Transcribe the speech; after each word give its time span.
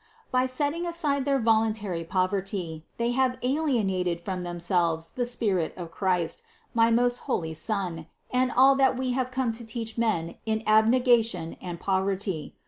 By 0.31 0.47
setting 0.47 0.87
aside 0.87 1.25
their 1.25 1.37
voluntary 1.37 2.03
poverty, 2.03 2.87
they 2.97 3.11
have 3.11 3.37
alien 3.43 3.91
ated 3.91 4.19
from 4.19 4.41
themselves 4.41 5.11
the 5.11 5.27
spirit 5.27 5.75
of 5.77 5.91
Christ, 5.91 6.41
my 6.73 6.89
most 6.89 7.17
holy 7.29 7.53
Son, 7.53 8.07
and 8.31 8.51
all 8.51 8.73
that 8.77 8.97
We 8.97 9.11
have 9.11 9.29
come 9.29 9.51
to 9.51 9.63
teach 9.63 9.99
men 9.99 10.37
in 10.43 10.61
abnega 10.61 11.23
tion 11.23 11.53
and 11.61 11.79
poverty. 11.79 12.55